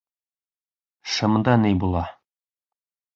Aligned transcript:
-Шымда 1.13 1.55
ни 1.63 1.73
була? 1.81 2.05